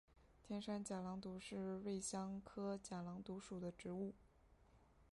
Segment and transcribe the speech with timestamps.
[0.41, 4.15] 天山假狼毒是瑞香科假狼毒属的植物。